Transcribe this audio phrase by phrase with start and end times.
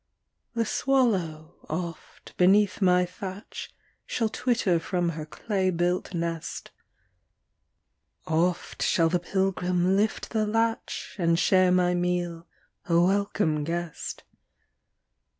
[0.55, 3.69] The swallow, oft, beneath my thatch,
[4.07, 6.71] Shall twitter from her clay built nest;
[8.25, 12.47] Oft shall the pilgrim lift the latch, And share my meal,
[12.87, 14.23] a welcome guest.